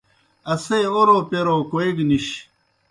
اسے 0.53 0.77
اوْرَو 0.93 1.17
پیْرو 1.29 1.55
کوئے 1.69 1.87
گہ 1.97 2.05
نِش۔ 2.09 2.25